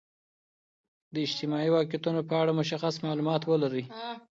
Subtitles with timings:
[1.13, 3.83] د اجتماعي واقعیتونو په اړه مشخص معلومات ولرئ.